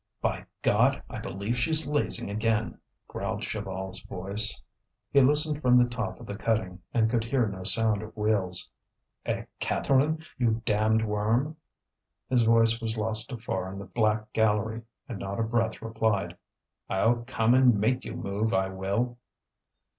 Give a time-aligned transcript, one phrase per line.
[0.19, 1.03] "By God!
[1.11, 4.59] I believe she's lazing again," growled Chaval's voice.
[5.11, 8.71] He listened from the top of the cutting, and could hear no sound of wheels.
[9.27, 10.17] "Eh, Catherine!
[10.39, 11.55] you damned worm!"
[12.31, 16.35] His voice was lost afar in the black gallery, and not a breath replied.
[16.89, 19.19] "I'll come and make you move, I will!"